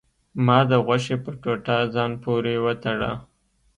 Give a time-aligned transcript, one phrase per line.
[0.45, 3.11] ما د غوښې په ټوټه ځان پورې وتړه.